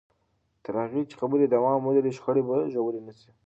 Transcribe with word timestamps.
تر 0.63 0.73
هغه 0.83 0.99
چې 1.09 1.15
خبرې 1.21 1.45
دوام 1.55 1.79
ولري، 1.83 2.11
شخړې 2.17 2.43
به 2.47 2.55
ژورې 2.73 3.01
نه 3.07 3.13
شي. 3.19 3.31